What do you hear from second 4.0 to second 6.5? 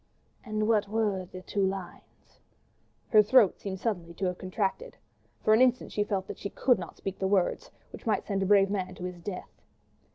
to have contracted. For an instant she felt that she